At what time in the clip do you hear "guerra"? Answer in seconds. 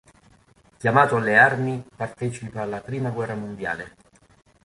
3.11-3.35